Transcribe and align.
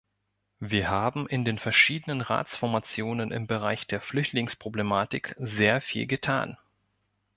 Wir 0.57 0.89
haben 0.89 1.29
in 1.29 1.45
den 1.45 1.59
verschiedenen 1.59 2.21
Ratsformationen 2.21 3.29
im 3.31 3.45
Bereich 3.45 3.85
der 3.85 4.01
Flüchtlingsproblematik 4.01 5.35
sehr 5.37 5.79
viel 5.79 6.07
getan. 6.07 6.57